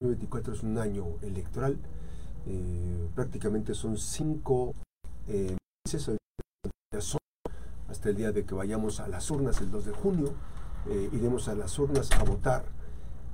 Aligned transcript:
2024 0.00 0.54
es 0.54 0.62
un 0.62 0.78
año 0.78 1.04
electoral. 1.20 1.78
Eh, 2.46 3.08
prácticamente 3.14 3.74
son 3.74 3.98
cinco 3.98 4.74
eh, 5.28 5.56
meses 5.84 6.16
hasta 7.86 8.08
el 8.08 8.16
día 8.16 8.32
de 8.32 8.46
que 8.46 8.54
vayamos 8.54 9.00
a 9.00 9.08
las 9.08 9.30
urnas 9.30 9.60
el 9.60 9.70
2 9.70 9.84
de 9.84 9.92
junio. 9.92 10.32
Eh, 10.88 11.10
iremos 11.12 11.48
a 11.48 11.54
las 11.54 11.78
urnas 11.78 12.10
a 12.12 12.24
votar, 12.24 12.64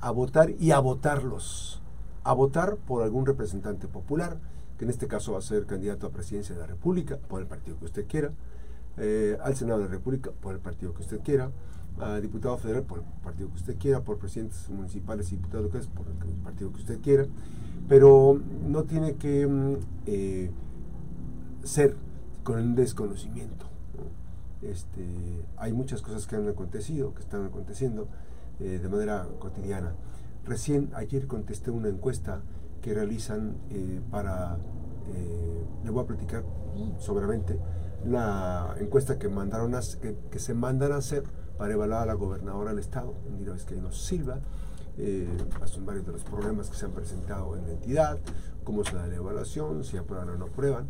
a 0.01 0.11
votar 0.11 0.51
y 0.59 0.73
a 0.73 0.81
votarlos, 0.81 1.83
a 2.25 2.33
votar 2.33 2.77
por 2.79 3.05
algún 3.05 3.27
representante 3.27 3.87
popular, 3.87 4.41
que 4.77 4.85
en 4.85 4.91
este 4.91 5.07
caso 5.07 5.33
va 5.33 5.39
a 5.39 5.43
ser 5.43 5.67
candidato 5.67 6.09
a 6.09 6.11
presidencia 6.11 6.57
de 6.57 6.63
la 6.63 6.67
República, 6.67 7.17
por 7.17 7.41
el 7.41 7.47
partido 7.47 7.79
que 7.79 7.85
usted 7.85 8.07
quiera, 8.09 8.33
al 9.43 9.55
Senado 9.55 9.81
de 9.81 9.85
la 9.85 9.91
República, 9.91 10.33
por 10.33 10.55
el 10.55 10.61
partido 10.61 10.95
que 10.95 11.03
usted 11.03 11.21
quiera, 11.21 11.53
diputado 12.21 12.57
federal 12.59 12.83
por 12.83 12.99
el 12.99 13.05
partido 13.23 13.49
que 13.49 13.57
usted 13.57 13.77
quiera, 13.79 14.01
por 14.03 14.19
presidentes 14.19 14.69
municipales 14.69 15.33
y 15.33 15.37
diputados 15.37 15.65
locales 15.65 15.87
por 15.89 16.07
el 16.07 16.35
partido 16.43 16.71
que 16.71 16.79
usted 16.79 17.01
quiera, 17.01 17.27
pero 17.89 18.41
no 18.67 18.85
tiene 18.85 19.15
que 19.15 19.47
mm, 19.47 19.77
eh, 20.07 20.51
ser 21.63 21.97
con 22.43 22.59
el 22.59 22.75
desconocimiento. 22.75 23.67
Este, 24.63 25.05
hay 25.57 25.73
muchas 25.73 26.03
cosas 26.03 26.27
que 26.27 26.37
han 26.37 26.49
acontecido, 26.49 27.15
que 27.15 27.23
están 27.23 27.45
aconteciendo 27.45 28.09
eh, 28.61 28.79
de 28.83 28.89
manera 28.89 29.27
cotidiana. 29.39 29.95
Recién 30.45 30.91
ayer 30.95 31.27
contesté 31.27 31.71
una 31.71 31.89
encuesta 31.89 32.41
que 32.83 32.95
realizan 32.95 33.57
eh, 33.71 34.01
para, 34.11 34.59
le 35.85 35.91
voy 35.91 36.05
a 36.05 36.07
platicar 36.07 36.45
soberamente, 36.99 37.59
la 38.05 38.75
encuesta 38.79 39.19
que 39.19 39.29
mandaron 39.29 39.75
a, 39.75 39.81
que 40.31 40.39
se 40.39 40.55
mandan 40.55 40.93
a 40.93 40.97
hacer 40.97 41.25
para 41.57 41.75
evaluar 41.75 42.03
a 42.03 42.07
la 42.07 42.15
gobernadora 42.15 42.71
del 42.71 42.81
estado, 42.81 43.15
Indira 43.29 43.53
Vizcaíno 43.53 43.93
Silva, 43.93 44.41
eh, 44.99 45.29
varios 45.85 46.07
de 46.07 46.13
los 46.13 46.23
problemas 46.25 46.71
que 46.71 46.77
se 46.77 46.87
han 46.87 46.93
presentado 46.93 47.57
en 47.57 47.67
la 47.67 47.73
entidad, 47.73 48.19
cómo 48.65 48.85
se 48.85 48.97
da 48.97 49.07
la 49.07 49.17
evaluación, 49.17 49.85
si 49.85 49.97
aprueban 49.97 50.31
o 50.31 50.37
no 50.37 50.47
aprueban. 50.47 50.87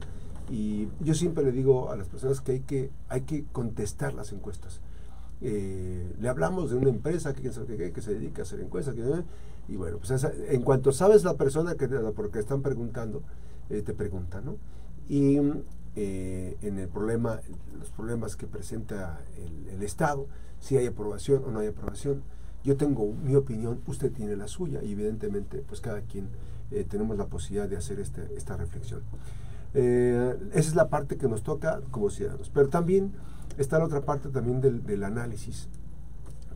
Y 0.48 0.88
yo 1.00 1.14
siempre 1.14 1.44
le 1.44 1.52
digo 1.52 1.90
a 1.90 1.96
las 1.96 2.08
personas 2.08 2.40
que 2.40 2.52
hay 2.52 2.60
que, 2.60 2.90
hay 3.08 3.22
que 3.22 3.44
contestar 3.52 4.14
las 4.14 4.32
encuestas. 4.32 4.80
Eh, 5.40 6.14
le 6.18 6.28
hablamos 6.28 6.70
de 6.70 6.76
una 6.76 6.88
empresa 6.88 7.34
que, 7.34 7.42
que, 7.42 7.52
se 7.52 8.14
dedica 8.14 8.42
a 8.42 8.44
hacer 8.44 8.60
encuestas, 8.60 8.94
y 9.68 9.76
bueno, 9.76 9.98
pues 9.98 10.24
en 10.24 10.62
cuanto 10.62 10.92
sabes 10.92 11.24
la 11.24 11.34
persona 11.34 11.74
que 11.74 11.88
porque 11.88 12.38
están 12.38 12.62
preguntando, 12.62 13.22
eh, 13.68 13.82
te 13.82 13.92
preguntan, 13.92 14.44
¿no? 14.44 14.56
Y 15.08 15.40
eh, 15.98 16.58
en 16.60 16.78
el 16.78 16.88
problema, 16.88 17.40
los 17.78 17.90
problemas 17.90 18.36
que 18.36 18.46
presenta 18.46 19.18
el, 19.70 19.82
Estado, 19.82 20.26
si 20.60 20.76
hay 20.76 20.86
aprobación 20.86 21.42
o 21.44 21.50
no 21.50 21.60
hay 21.60 21.68
aprobación. 21.68 22.22
Yo 22.64 22.76
tengo 22.76 23.12
mi 23.12 23.34
opinión, 23.34 23.80
usted 23.86 24.12
tiene 24.12 24.36
la 24.36 24.48
suya 24.48 24.82
y 24.82 24.92
evidentemente 24.92 25.62
pues 25.66 25.80
cada 25.80 26.02
quien 26.02 26.28
eh, 26.70 26.84
tenemos 26.88 27.16
la 27.16 27.26
posibilidad 27.26 27.68
de 27.68 27.76
hacer 27.76 28.00
este, 28.00 28.28
esta 28.36 28.56
reflexión. 28.56 29.02
Eh, 29.74 30.36
esa 30.50 30.68
es 30.68 30.74
la 30.74 30.88
parte 30.88 31.16
que 31.16 31.28
nos 31.28 31.42
toca 31.42 31.80
como 31.90 32.10
ciudadanos. 32.10 32.50
Pero 32.52 32.68
también 32.68 33.12
está 33.56 33.78
la 33.78 33.86
otra 33.86 34.02
parte 34.02 34.28
también 34.28 34.60
del, 34.60 34.84
del 34.84 35.04
análisis, 35.04 35.68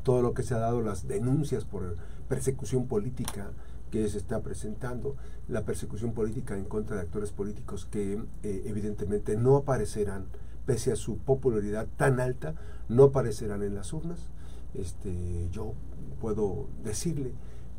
todo 0.02 0.20
lo 0.22 0.34
que 0.34 0.42
se 0.42 0.54
ha 0.54 0.58
dado, 0.58 0.82
las 0.82 1.06
denuncias 1.08 1.64
por 1.64 1.96
persecución 2.28 2.88
política, 2.88 3.52
que 3.90 4.08
se 4.08 4.18
está 4.18 4.40
presentando, 4.40 5.16
la 5.48 5.64
persecución 5.64 6.12
política 6.12 6.56
en 6.56 6.64
contra 6.64 6.96
de 6.96 7.02
actores 7.02 7.32
políticos 7.32 7.86
que 7.90 8.22
eh, 8.42 8.62
evidentemente 8.66 9.36
no 9.36 9.56
aparecerán, 9.56 10.26
pese 10.66 10.92
a 10.92 10.96
su 10.96 11.18
popularidad 11.18 11.88
tan 11.96 12.20
alta, 12.20 12.54
no 12.88 13.04
aparecerán 13.04 13.62
en 13.62 13.74
las 13.74 13.92
urnas. 13.92 14.30
Este, 14.74 15.48
yo 15.50 15.74
puedo 16.20 16.68
decirle 16.84 17.32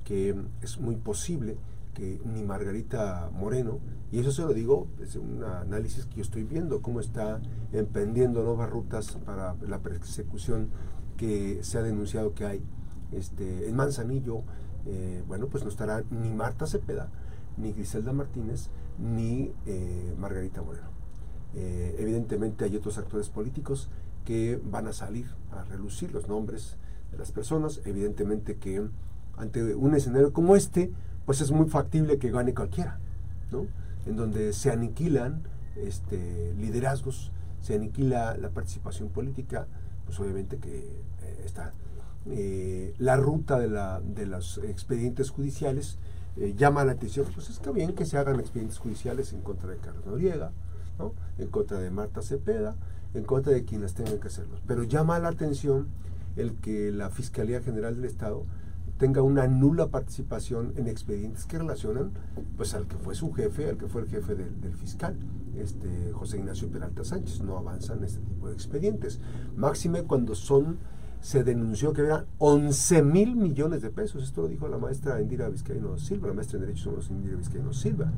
que 0.03 0.35
es 0.61 0.79
muy 0.79 0.95
posible 0.95 1.57
que 1.93 2.21
ni 2.25 2.43
Margarita 2.43 3.29
Moreno, 3.33 3.79
y 4.11 4.19
eso 4.19 4.31
se 4.31 4.41
lo 4.41 4.53
digo 4.53 4.87
desde 4.97 5.19
un 5.19 5.43
análisis 5.43 6.05
que 6.05 6.17
yo 6.17 6.21
estoy 6.21 6.43
viendo, 6.43 6.81
cómo 6.81 6.99
está 6.99 7.41
emprendiendo 7.71 8.43
nuevas 8.43 8.69
rutas 8.69 9.17
para 9.25 9.55
la 9.67 9.79
persecución 9.79 10.69
que 11.17 11.63
se 11.63 11.77
ha 11.77 11.81
denunciado 11.81 12.33
que 12.33 12.45
hay 12.45 12.63
este, 13.11 13.67
en 13.67 13.75
Manzanillo, 13.75 14.43
eh, 14.85 15.23
bueno, 15.27 15.47
pues 15.47 15.63
no 15.63 15.69
estará 15.69 16.03
ni 16.09 16.29
Marta 16.31 16.65
Cepeda, 16.67 17.09
ni 17.57 17.73
Griselda 17.73 18.13
Martínez, 18.13 18.69
ni 18.97 19.51
eh, 19.65 20.15
Margarita 20.17 20.61
Moreno. 20.61 20.89
Eh, 21.53 21.95
evidentemente 21.99 22.65
hay 22.65 22.75
otros 22.75 22.97
actores 22.97 23.29
políticos 23.29 23.89
que 24.25 24.59
van 24.63 24.87
a 24.87 24.93
salir 24.93 25.27
a 25.51 25.63
relucir 25.65 26.11
los 26.11 26.27
nombres 26.27 26.77
de 27.11 27.17
las 27.17 27.31
personas. 27.31 27.81
Evidentemente 27.85 28.57
que 28.57 28.87
ante 29.37 29.75
un 29.75 29.95
escenario 29.95 30.33
como 30.33 30.55
este, 30.55 30.91
pues 31.25 31.41
es 31.41 31.51
muy 31.51 31.69
factible 31.69 32.17
que 32.17 32.31
gane 32.31 32.53
cualquiera, 32.53 32.99
¿no? 33.51 33.65
En 34.05 34.15
donde 34.15 34.53
se 34.53 34.71
aniquilan 34.71 35.43
este, 35.75 36.53
liderazgos, 36.55 37.31
se 37.61 37.75
aniquila 37.75 38.35
la 38.37 38.49
participación 38.49 39.09
política, 39.09 39.67
pues 40.05 40.19
obviamente 40.19 40.57
que 40.57 41.01
está 41.45 41.73
eh, 42.29 42.93
la 42.97 43.15
ruta 43.17 43.59
de, 43.59 43.67
la, 43.67 44.01
de 44.01 44.25
los 44.25 44.59
expedientes 44.59 45.29
judiciales 45.29 45.97
eh, 46.37 46.53
llama 46.55 46.85
la 46.85 46.93
atención, 46.93 47.25
pues 47.33 47.49
está 47.49 47.71
bien 47.71 47.93
que 47.93 48.05
se 48.05 48.17
hagan 48.17 48.39
expedientes 48.39 48.77
judiciales 48.77 49.33
en 49.33 49.41
contra 49.41 49.69
de 49.69 49.77
Carlos 49.77 50.05
Noriega, 50.05 50.51
¿no? 50.97 51.13
en 51.37 51.47
contra 51.49 51.79
de 51.79 51.91
Marta 51.91 52.21
Cepeda, 52.21 52.75
en 53.13 53.23
contra 53.23 53.51
de 53.51 53.65
quienes 53.65 53.93
tengan 53.93 54.19
que 54.19 54.27
hacerlos. 54.27 54.61
Pero 54.65 54.83
llama 54.83 55.19
la 55.19 55.29
atención 55.29 55.87
el 56.35 56.55
que 56.55 56.91
la 56.91 57.09
Fiscalía 57.09 57.61
General 57.61 57.95
del 57.95 58.05
Estado 58.05 58.45
tenga 58.97 59.23
una 59.23 59.47
nula 59.47 59.87
participación 59.87 60.73
en 60.77 60.87
expedientes 60.87 61.45
que 61.45 61.57
relacionan 61.57 62.11
pues 62.55 62.75
al 62.75 62.87
que 62.87 62.97
fue 62.97 63.15
su 63.15 63.33
jefe, 63.33 63.67
al 63.67 63.77
que 63.77 63.87
fue 63.87 64.03
el 64.03 64.07
jefe 64.07 64.35
del, 64.35 64.75
fiscal, 64.75 65.17
este 65.57 66.11
José 66.13 66.37
Ignacio 66.37 66.69
Peralta 66.69 67.03
Sánchez. 67.03 67.41
No 67.41 67.57
avanzan 67.57 68.03
este 68.03 68.21
tipo 68.21 68.47
de 68.47 68.53
expedientes. 68.53 69.19
Máxime 69.55 70.03
cuando 70.03 70.35
son 70.35 70.77
se 71.21 71.43
denunció 71.43 71.93
que 71.93 72.01
eran 72.01 72.25
11 72.39 73.03
mil 73.03 73.35
millones 73.35 73.81
de 73.81 73.91
pesos. 73.91 74.23
Esto 74.23 74.41
lo 74.41 74.47
dijo 74.47 74.67
la 74.67 74.77
maestra 74.77 75.21
Indira 75.21 75.47
Vizcaíno 75.49 75.97
Silva, 75.97 76.27
la 76.27 76.33
maestra 76.33 76.57
en 76.57 76.65
Derechos 76.65 76.87
Humanos 76.87 77.09
Indira 77.11 77.37
Vizcaíno 77.37 77.73
Silva. 77.73 78.11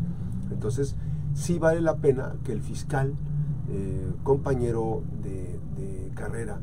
Entonces, 0.50 0.96
sí 1.34 1.60
vale 1.60 1.82
la 1.82 1.98
pena 1.98 2.36
que 2.44 2.54
el 2.54 2.62
fiscal, 2.62 3.14
eh, 3.70 4.12
compañero 4.24 5.04
de, 5.22 5.44
carrera, 6.16 6.60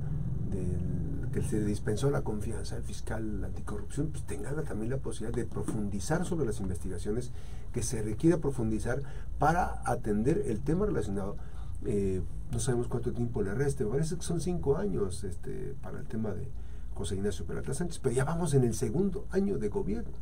que 1.32 1.42
se 1.42 1.64
dispensó 1.64 2.10
la 2.10 2.22
confianza, 2.22 2.76
el 2.76 2.82
fiscal 2.82 3.44
anticorrupción, 3.44 4.08
pues 4.08 4.24
tenga 4.24 4.50
también 4.62 4.90
la 4.90 4.98
posibilidad 4.98 5.36
de 5.36 5.44
profundizar 5.44 6.24
sobre 6.24 6.46
las 6.46 6.60
investigaciones 6.60 7.30
que 7.72 7.82
se 7.82 8.02
requiere 8.02 8.36
profundizar 8.38 9.00
para 9.38 9.80
atender 9.84 10.42
el 10.46 10.60
tema 10.60 10.86
relacionado 10.86 11.36
eh, 11.84 12.22
no 12.52 12.58
sabemos 12.58 12.88
cuánto 12.88 13.12
tiempo 13.12 13.42
le 13.42 13.54
reste, 13.54 13.84
me 13.84 13.90
parece 13.90 14.16
que 14.16 14.22
son 14.22 14.40
cinco 14.40 14.76
años 14.76 15.24
este, 15.24 15.74
para 15.82 15.98
el 15.98 16.06
tema 16.06 16.30
de 16.30 16.48
José 16.94 17.14
Ignacio 17.14 17.46
Peralta 17.46 17.72
Sánchez, 17.72 18.00
pero 18.02 18.14
ya 18.14 18.24
vamos 18.24 18.54
en 18.54 18.64
el 18.64 18.74
segundo 18.74 19.26
año 19.30 19.58
de 19.58 19.68
gobierno. 19.68 20.12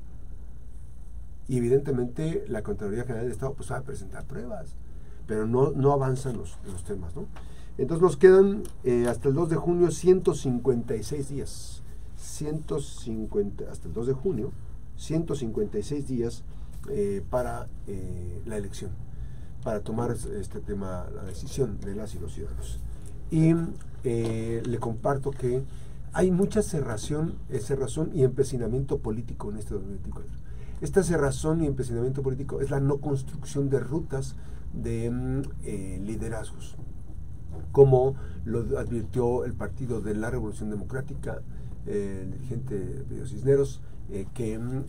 Y 1.48 1.56
evidentemente 1.56 2.44
la 2.48 2.62
Contraloría 2.62 3.04
General 3.04 3.24
del 3.24 3.32
Estado 3.32 3.54
pues 3.54 3.72
va 3.72 3.78
a 3.78 3.82
presentar 3.82 4.24
pruebas, 4.26 4.76
pero 5.26 5.46
no, 5.46 5.70
no 5.70 5.92
avanzan 5.92 6.36
los, 6.36 6.58
los 6.66 6.84
temas, 6.84 7.16
¿no? 7.16 7.26
Entonces 7.78 8.02
nos 8.02 8.16
quedan 8.16 8.64
eh, 8.84 9.06
hasta 9.08 9.28
el 9.28 9.34
2 9.34 9.50
de 9.50 9.56
junio 9.56 9.90
156 9.90 11.28
días. 11.28 11.82
150, 12.16 13.70
hasta 13.70 13.88
el 13.88 13.94
2 13.94 14.08
de 14.08 14.12
junio, 14.12 14.52
156 14.96 16.06
días 16.06 16.42
eh, 16.90 17.22
para 17.30 17.68
la 18.44 18.56
elección 18.56 18.90
para 19.62 19.80
tomar 19.80 20.12
este 20.12 20.60
tema, 20.60 21.06
la 21.14 21.24
decisión 21.24 21.80
de 21.80 21.94
las 21.94 22.14
y 22.14 22.18
los 22.18 22.32
ciudadanos. 22.32 22.80
Y 23.30 23.54
eh, 24.04 24.62
le 24.64 24.78
comparto 24.78 25.30
que 25.30 25.62
hay 26.12 26.30
mucha 26.30 26.62
cerración, 26.62 27.34
eh, 27.50 27.58
cerrazón 27.58 28.10
y 28.14 28.24
empecinamiento 28.24 28.98
político 28.98 29.50
en 29.50 29.58
este 29.58 29.74
2024. 29.74 30.30
Esta 30.80 31.02
cerrazón 31.02 31.62
y 31.62 31.66
empecinamiento 31.66 32.22
político 32.22 32.60
es 32.60 32.70
la 32.70 32.80
no 32.80 32.98
construcción 32.98 33.68
de 33.68 33.80
rutas 33.80 34.36
de 34.72 35.10
mm, 35.10 35.42
eh, 35.64 36.00
liderazgos, 36.04 36.76
como 37.72 38.14
lo 38.44 38.78
advirtió 38.78 39.44
el 39.44 39.54
Partido 39.54 40.00
de 40.00 40.14
la 40.14 40.30
Revolución 40.30 40.70
Democrática, 40.70 41.42
el 41.86 42.32
dirigente 42.32 43.04
Pedro 43.08 43.26
Cisneros, 43.26 43.80
que 44.34 44.58
mm, 44.58 44.84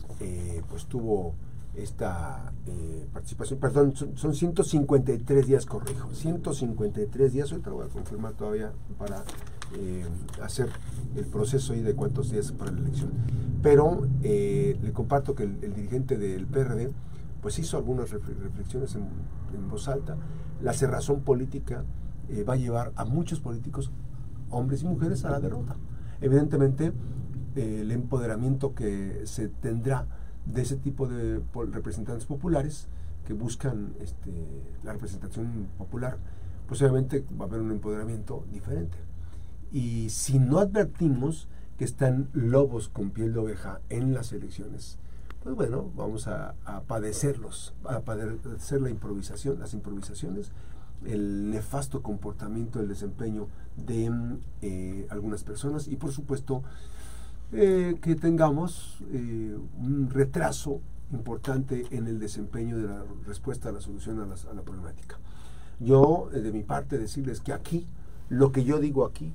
pues 0.68 0.86
tuvo 0.86 1.34
esta 1.74 2.52
eh, 2.66 3.06
participación, 3.12 3.58
perdón, 3.58 3.94
son, 3.94 4.34
153 4.34 5.46
días, 5.46 5.66
corrijo, 5.66 6.10
153 6.12 7.32
días, 7.32 7.50
ahorita 7.52 7.70
lo 7.70 7.76
voy 7.76 7.86
a 7.86 7.88
confirmar 7.88 8.32
todavía 8.32 8.72
para 8.98 9.22
eh, 9.76 10.04
hacer 10.42 10.68
el 11.16 11.26
proceso 11.26 11.72
ahí 11.72 11.80
de 11.80 11.94
cuántos 11.94 12.30
días 12.30 12.52
para 12.52 12.72
la 12.72 12.80
elección. 12.80 13.10
Pero 13.62 14.06
eh, 14.22 14.78
le 14.82 14.92
comparto 14.92 15.34
que 15.34 15.44
el, 15.44 15.60
dirigente 15.60 16.18
del 16.18 16.46
PRD 16.46 16.90
pues 17.40 17.58
hizo 17.58 17.76
algunas 17.76 18.10
reflexiones 18.10 18.96
en, 18.96 19.08
voz 19.68 19.88
alta. 19.88 20.16
La 20.60 20.72
cerrazón 20.72 21.20
política 21.22 21.84
va 22.48 22.54
a 22.54 22.56
llevar 22.56 22.92
a 22.96 23.04
muchos 23.04 23.40
políticos, 23.40 23.90
hombres 24.50 24.82
y 24.82 24.86
mujeres, 24.86 25.24
a 25.24 25.30
la 25.30 25.40
derrota. 25.40 25.76
Evidentemente, 26.20 26.92
el 27.56 27.90
empoderamiento 27.90 28.74
que 28.74 29.22
se 29.24 29.48
tendrá 29.48 30.06
de 30.46 30.62
ese 30.62 30.76
tipo 30.76 31.06
de 31.06 31.40
representantes 31.70 32.26
populares 32.26 32.88
que 33.26 33.34
buscan 33.34 33.94
este, 34.00 34.32
la 34.82 34.92
representación 34.92 35.68
popular, 35.78 36.18
pues 36.66 36.80
obviamente 36.82 37.24
va 37.38 37.44
a 37.44 37.48
haber 37.48 37.60
un 37.60 37.70
empoderamiento 37.70 38.44
diferente. 38.52 38.96
Y 39.72 40.10
si 40.10 40.38
no 40.38 40.58
advertimos 40.58 41.48
que 41.78 41.84
están 41.84 42.28
lobos 42.32 42.88
con 42.88 43.10
piel 43.10 43.32
de 43.32 43.38
oveja 43.38 43.80
en 43.88 44.14
las 44.14 44.32
elecciones, 44.32 44.98
pues 45.42 45.54
bueno, 45.54 45.90
vamos 45.96 46.26
a, 46.28 46.54
padecerlos, 46.86 47.74
a 47.84 48.00
padecer 48.00 48.82
la 48.82 48.90
improvisación, 48.90 49.58
las 49.58 49.72
improvisaciones, 49.72 50.52
el 51.06 51.50
nefasto 51.50 52.02
comportamiento, 52.02 52.80
el 52.80 52.88
desempeño 52.88 53.48
de 53.76 54.12
eh, 54.60 55.06
algunas 55.08 55.42
personas 55.44 55.88
y 55.88 55.96
por 55.96 56.12
supuesto 56.12 56.62
eh, 57.52 57.96
que 58.00 58.14
tengamos 58.14 59.02
eh, 59.12 59.56
un 59.78 60.08
retraso 60.10 60.80
importante 61.12 61.86
en 61.90 62.06
el 62.06 62.18
desempeño 62.20 62.78
de 62.78 62.86
la 62.86 63.04
respuesta 63.26 63.68
a 63.68 63.72
la 63.72 63.80
solución 63.80 64.20
a, 64.20 64.24
a 64.24 64.54
la 64.54 64.62
problemática. 64.62 65.18
Yo, 65.80 66.28
de 66.32 66.52
mi 66.52 66.62
parte, 66.62 66.98
decirles 66.98 67.40
que 67.40 67.52
aquí, 67.52 67.86
lo 68.28 68.52
que 68.52 68.64
yo 68.64 68.78
digo 68.78 69.04
aquí, 69.04 69.32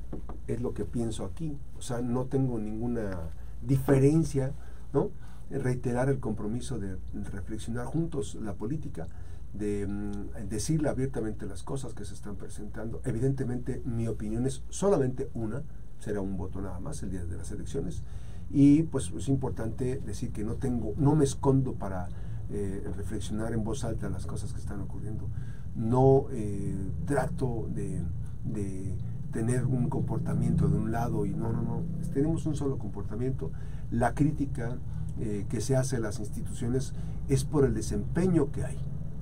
es 0.47 0.61
lo 0.61 0.73
que 0.73 0.85
pienso 0.85 1.25
aquí. 1.25 1.57
O 1.77 1.81
sea, 1.81 2.01
no 2.01 2.25
tengo 2.25 2.59
ninguna 2.59 3.31
diferencia, 3.61 4.53
¿no? 4.93 5.09
reiterar 5.49 6.09
el 6.09 6.19
compromiso 6.19 6.79
de 6.79 6.97
reflexionar 7.31 7.85
juntos 7.85 8.35
la 8.35 8.53
política, 8.53 9.07
de 9.53 9.87
mm, 9.87 10.47
decirle 10.49 10.89
abiertamente 10.89 11.45
las 11.45 11.63
cosas 11.63 11.93
que 11.93 12.05
se 12.05 12.13
están 12.13 12.35
presentando. 12.35 13.01
Evidentemente 13.05 13.81
mi 13.85 14.07
opinión 14.07 14.45
es 14.45 14.63
solamente 14.69 15.29
una, 15.33 15.63
será 16.05 16.21
un 16.21 16.37
voto 16.37 16.61
nada 16.61 16.79
más 16.79 17.01
el 17.01 17.09
día 17.09 17.25
de 17.25 17.35
las 17.35 17.51
elecciones. 17.51 18.03
Y 18.51 18.83
pues 18.83 19.11
es 19.17 19.27
importante 19.27 19.99
decir 20.05 20.31
que 20.31 20.43
no 20.43 20.53
tengo, 20.53 20.93
no 20.97 21.15
me 21.15 21.23
escondo 21.23 21.73
para 21.73 22.09
eh, 22.51 22.87
reflexionar 22.95 23.53
en 23.53 23.63
voz 23.63 23.83
alta 23.83 24.07
las 24.07 24.27
cosas 24.27 24.53
que 24.53 24.59
están 24.59 24.81
ocurriendo. 24.81 25.27
No 25.75 26.27
eh, 26.31 26.75
trato 27.05 27.67
de, 27.73 28.03
de 28.43 28.95
tener 29.31 29.65
un 29.65 29.89
comportamiento 29.89 30.67
de 30.67 30.77
un 30.77 30.91
lado 30.91 31.25
y 31.25 31.31
no, 31.31 31.51
no, 31.51 31.63
no. 31.63 31.81
Tenemos 32.13 32.45
un 32.45 32.55
solo 32.55 32.77
comportamiento. 32.77 33.51
La 33.89 34.13
crítica 34.13 34.77
eh, 35.19 35.47
que 35.49 35.59
se 35.59 35.75
hace 35.75 35.95
a 35.95 35.99
las 35.99 36.19
instituciones 36.19 36.93
es 37.29 37.45
por 37.45 37.65
el 37.65 37.73
desempeño 37.73 38.51
que 38.51 38.63
hay. 38.63 38.77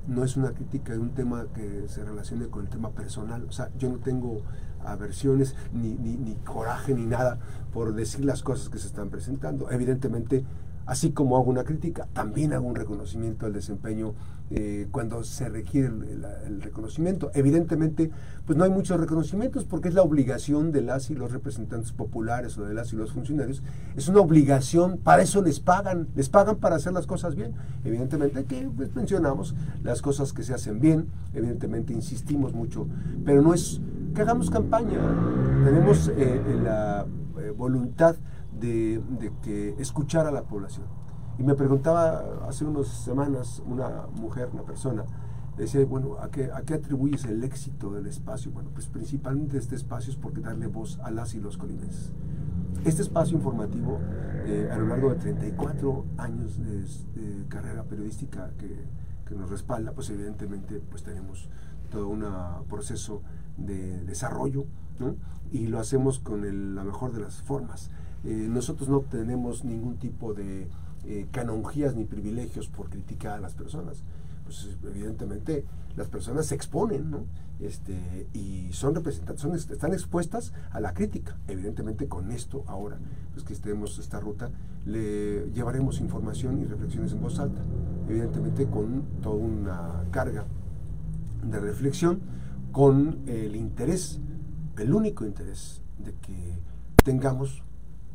No 0.05 0.25
es 0.25 0.35
una 0.35 0.51
crítica 0.51 0.91
de 0.91 0.99
un 0.99 1.11
tema 1.11 1.45
que 1.55 1.87
se 1.87 2.03
relacione 2.03 2.47
con 2.47 2.63
el 2.63 2.69
tema 2.69 2.89
personal. 2.89 3.45
O 3.45 3.53
sea, 3.53 3.71
yo 3.77 3.89
no 3.89 3.99
tengo 3.99 4.41
aversiones, 4.85 5.55
ni, 5.73 5.93
ni, 5.93 6.35
coraje, 6.45 6.93
ni 6.93 7.05
nada 7.05 7.39
por 7.73 7.93
decir 7.93 8.25
las 8.25 8.43
cosas 8.43 8.69
que 8.69 8.77
se 8.77 8.87
están 8.87 9.09
presentando. 9.09 9.71
Evidentemente, 9.71 10.43
así 10.85 11.11
como 11.11 11.37
hago 11.37 11.49
una 11.49 11.63
crítica, 11.63 12.07
también 12.13 12.53
hago 12.53 12.67
un 12.67 12.75
reconocimiento 12.75 13.45
al 13.45 13.53
desempeño 13.53 14.13
eh, 14.55 14.87
cuando 14.91 15.23
se 15.23 15.49
requiere 15.49 15.87
el, 15.87 16.61
reconocimiento. 16.61 17.31
Evidentemente, 17.33 18.11
pues 18.45 18.57
no 18.57 18.65
hay 18.65 18.69
muchos 18.69 18.99
reconocimientos 18.99 19.63
porque 19.63 19.87
es 19.87 19.95
la 19.95 20.03
obligación 20.03 20.71
de 20.71 20.81
las 20.81 21.09
y 21.09 21.15
los 21.15 21.31
representantes 21.31 21.91
populares 21.91 22.57
o 22.57 22.65
de 22.65 22.73
las 22.73 22.93
y 22.93 22.95
los 22.97 23.13
funcionarios. 23.13 23.63
Es 23.95 24.09
una 24.09 24.19
obligación, 24.19 24.97
para 24.97 25.23
eso 25.23 25.41
les 25.41 25.59
pagan, 25.59 26.07
les 26.15 26.29
pagan 26.29 26.57
para 26.57 26.75
hacer 26.75 26.93
las 26.93 27.07
cosas 27.07 27.35
bien. 27.35 27.53
Evidentemente 27.83 28.43
que 28.45 28.69
pues, 28.75 28.93
mencionamos 28.95 29.55
las 29.81 30.01
cosas 30.01 30.33
que 30.33 30.43
se 30.43 30.53
hacen 30.53 30.79
bien, 30.79 31.07
evidentemente 31.33 31.93
insistimos 31.93 32.53
mucho, 32.53 32.87
pero 33.25 33.41
no 33.41 33.53
es 33.53 33.81
que 34.13 34.21
hagamos 34.21 34.49
campaña. 34.49 34.99
Tenemos 35.63 36.09
eh, 36.09 36.59
la 36.63 37.05
eh, 37.39 37.51
voluntad 37.51 38.15
de, 38.51 39.01
que 39.41 39.75
escuchar 39.79 40.27
a 40.27 40.31
la 40.31 40.43
población. 40.43 40.85
Y 41.39 41.43
me 41.43 41.55
preguntaba 41.55 42.47
hace 42.47 42.63
unas 42.65 42.87
semanas 42.87 43.61
una 43.65 44.07
mujer, 44.13 44.49
una 44.53 44.63
persona, 44.63 45.03
decía, 45.57 45.83
bueno, 45.85 46.17
¿a 46.19 46.29
qué, 46.29 46.51
¿a 46.53 46.61
qué 46.61 46.75
atribuyes 46.75 47.25
el 47.25 47.43
éxito 47.43 47.91
del 47.91 48.05
espacio? 48.05 48.51
Bueno, 48.51 48.69
pues 48.73 48.87
principalmente 48.87 49.57
este 49.57 49.75
espacio 49.75 50.11
es 50.11 50.17
porque 50.17 50.41
darle 50.41 50.67
voz 50.67 50.99
a 51.03 51.09
las 51.09 51.33
y 51.33 51.39
los 51.39 51.57
colimenses. 51.57 52.13
Este 52.85 53.01
espacio 53.01 53.37
informativo, 53.37 53.99
eh, 54.45 54.69
a 54.71 54.77
lo 54.77 54.87
largo 54.87 55.09
de 55.09 55.15
34 55.15 56.05
años 56.17 56.59
de, 56.59 56.83
carrera 57.47 57.83
periodística 57.83 58.51
que, 58.57 58.85
que, 59.27 59.35
nos 59.35 59.49
respalda, 59.49 59.91
pues 59.91 60.09
evidentemente 60.09 60.81
pues 60.89 61.03
tenemos 61.03 61.49
todo 61.91 62.07
un 62.07 62.25
proceso 62.67 63.21
de 63.57 64.03
desarrollo, 64.05 64.65
y 65.51 65.67
lo 65.67 65.79
hacemos 65.79 66.19
con 66.19 66.75
la 66.75 66.83
mejor 66.83 67.13
de 67.13 67.21
las 67.21 67.41
formas. 67.41 67.89
Eh, 68.23 68.47
nosotros 68.49 68.89
no 68.89 69.01
tenemos 69.01 69.63
ningún 69.63 69.97
tipo 69.97 70.33
de 70.33 70.67
eh, 71.05 71.27
canonjías 71.31 71.95
ni 71.95 72.05
privilegios 72.05 72.67
por 72.69 72.89
criticar 72.89 73.33
a 73.33 73.41
las 73.41 73.53
personas. 73.53 74.03
Pues 74.45 74.69
evidentemente 74.83 75.65
las 75.95 76.07
personas 76.07 76.47
se 76.47 76.55
exponen. 76.55 77.27
Este, 77.59 78.27
y 78.33 78.73
son 78.73 78.95
representantes, 78.95 79.69
están 79.69 79.93
expuestas 79.93 80.53
a 80.71 80.79
la 80.79 80.93
crítica. 80.93 81.37
Evidentemente 81.47 82.07
con 82.07 82.31
esto 82.31 82.63
ahora, 82.67 82.97
pues 83.33 83.45
que 83.45 83.53
estemos 83.53 83.99
esta 83.99 84.19
ruta, 84.19 84.49
le 84.85 85.49
llevaremos 85.51 86.01
información 86.01 86.61
y 86.61 86.65
reflexiones 86.65 87.13
en 87.13 87.21
voz 87.21 87.39
alta. 87.39 87.61
Evidentemente 88.09 88.65
con 88.65 89.03
toda 89.21 89.35
una 89.35 90.03
carga 90.11 90.45
de 91.43 91.59
reflexión, 91.59 92.21
con 92.73 93.21
el 93.27 93.55
interés, 93.55 94.19
el 94.77 94.93
único 94.93 95.25
interés 95.25 95.81
de 95.99 96.11
que 96.15 96.57
tengamos 97.05 97.63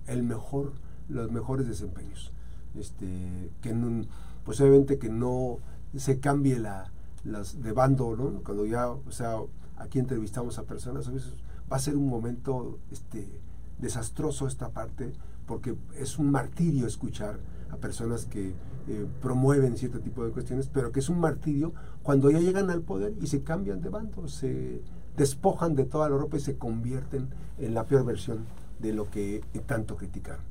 el 0.07 0.25
mejor, 0.25 0.73
los 1.09 1.31
mejores 1.31 1.67
desempeños. 1.69 2.33
Este, 2.75 3.51
que 3.63 3.73
no, 3.73 4.07
pues 4.45 4.59
que 4.59 5.09
no 5.09 5.59
se 5.97 6.19
cambie 6.19 6.59
la, 6.59 6.93
las 7.25 7.63
de 7.63 7.73
bando, 7.73 8.17
¿no? 8.17 8.43
Cuando 8.43 8.67
ya, 8.67 8.89
o 8.91 9.11
sea, 9.11 9.37
aquí 9.77 10.01
entrevistamos 10.01 10.59
a 10.59 10.65
personas, 10.65 11.07
a 11.07 11.13
veces 11.13 11.35
va 11.73 11.77
a 11.77 11.81
ser 11.81 11.97
un 11.97 12.09
momento 12.09 12.81
este, 12.91 13.41
desastroso 13.79 14.49
esta 14.49 14.71
parte, 14.71 15.13
porque 15.47 15.77
es 15.97 16.19
un 16.19 16.33
martirio 16.33 16.87
escuchar 16.87 17.39
a 17.71 17.77
personas 17.77 18.27
que 18.27 18.55
eh, 18.89 19.07
promueven 19.21 19.77
cierto 19.77 20.01
tipo 20.01 20.25
de 20.25 20.31
cuestiones, 20.31 20.69
pero 20.73 20.93
que 20.93 21.01
es 21.01 21.09
un 21.09 21.21
martirio 21.21 21.73
cuando 22.03 22.31
ya 22.31 22.39
llegan 22.39 22.71
al 22.71 22.83
poder 22.83 23.15
y 23.21 23.27
se 23.27 23.43
cambian 23.43 23.81
de 23.81 23.89
bando, 23.91 24.29
se 24.29 24.83
despojan 25.17 25.75
de 25.75 25.85
toda 25.85 26.09
la 26.09 26.15
Europa 26.15 26.37
y 26.37 26.41
se 26.41 26.57
convierten 26.57 27.29
en 27.59 27.75
la 27.75 27.85
peor 27.85 28.05
versión 28.05 28.47
de 28.79 28.93
lo 28.93 29.11
que 29.11 29.43
tanto 29.67 29.97
criticaron. 29.97 30.43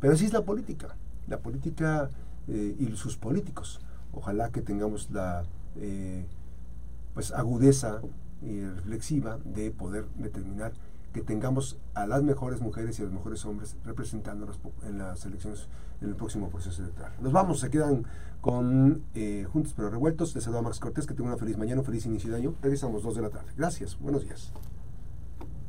Pero 0.00 0.12
así 0.12 0.26
es 0.26 0.32
la 0.32 0.42
política, 0.42 0.96
la 1.26 1.38
política 1.38 2.10
eh, 2.48 2.76
y 2.78 2.94
sus 2.96 3.16
políticos. 3.16 3.80
Ojalá 4.12 4.50
que 4.50 4.60
tengamos 4.60 5.10
la 5.10 5.44
eh, 5.76 6.26
pues 7.14 7.32
agudeza 7.32 8.00
reflexiva 8.42 9.38
de 9.44 9.70
poder 9.70 10.06
determinar 10.16 10.72
que 11.12 11.22
tengamos 11.22 11.78
a 11.94 12.06
las 12.06 12.22
mejores 12.22 12.60
mujeres 12.60 12.98
y 12.98 13.02
a 13.02 13.04
los 13.06 13.14
mejores 13.14 13.44
hombres 13.44 13.76
representándonos 13.84 14.60
en 14.82 14.98
las 14.98 15.24
elecciones 15.24 15.68
en 16.00 16.10
el 16.10 16.16
próximo 16.16 16.50
proceso 16.50 16.82
electoral. 16.82 17.12
Nos 17.20 17.32
vamos, 17.32 17.60
se 17.60 17.70
quedan 17.70 18.04
con 18.40 19.02
eh, 19.14 19.46
Juntos 19.50 19.72
pero 19.74 19.90
Revueltos. 19.90 20.34
Les 20.34 20.44
saluda 20.44 20.62
Max 20.62 20.78
Cortés, 20.78 21.06
que 21.06 21.14
tenga 21.14 21.30
una 21.30 21.38
feliz 21.38 21.56
mañana, 21.56 21.80
un 21.80 21.86
feliz 21.86 22.06
inicio 22.06 22.30
de 22.30 22.36
año. 22.36 22.54
Regresamos 22.62 23.02
dos 23.02 23.16
de 23.16 23.22
la 23.22 23.30
tarde. 23.30 23.52
Gracias, 23.56 23.98
buenos 23.98 24.24
días. 24.24 24.52